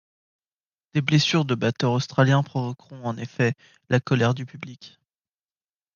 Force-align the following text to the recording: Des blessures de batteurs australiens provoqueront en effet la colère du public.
Des 0.95 1.01
blessures 1.03 1.45
de 1.45 1.53
batteurs 1.53 1.91
australiens 1.91 2.41
provoqueront 2.41 3.05
en 3.05 3.15
effet 3.17 3.53
la 3.91 3.99
colère 3.99 4.33
du 4.33 4.47
public. 4.47 4.99